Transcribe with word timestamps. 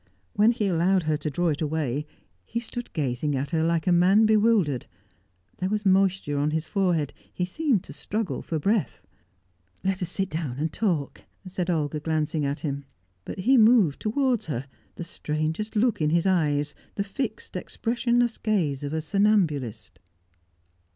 When 0.33 0.51
he 0.51 0.65
allowed 0.65 1.03
her 1.03 1.15
to 1.17 1.29
draw 1.29 1.49
it 1.49 1.61
away, 1.61 2.07
he 2.43 2.59
stood 2.59 2.91
gazing 2.93 3.35
at 3.35 3.51
her 3.51 3.61
like 3.63 3.85
a 3.85 3.91
man 3.91 4.25
bewildered; 4.25 4.87
there 5.59 5.69
was 5.69 5.85
moisture 5.85 6.39
on 6.39 6.49
his 6.49 6.65
forehead; 6.65 7.13
he 7.31 7.45
seemed 7.45 7.83
to 7.83 7.93
struggle 7.93 8.41
for 8.41 8.57
breath. 8.57 9.05
"Let 9.83 10.01
us 10.01 10.09
sit 10.09 10.31
down 10.31 10.53
again 10.53 10.59
and 10.61 10.73
talk," 10.73 11.21
said 11.45 11.69
Olga, 11.69 11.99
glancing 11.99 12.43
at 12.45 12.61
him. 12.61 12.85
But 13.25 13.37
he 13.41 13.59
moved 13.59 13.99
towards 13.99 14.47
her, 14.47 14.65
the 14.95 15.03
strangest 15.03 15.75
look 15.75 16.01
in 16.01 16.09
his 16.09 16.25
eyes, 16.25 16.73
the 16.95 17.03
fixed 17.03 17.55
expressionless 17.55 18.39
gaze 18.39 18.83
of 18.83 18.95
a 18.95 19.01
somnambulist. 19.01 19.99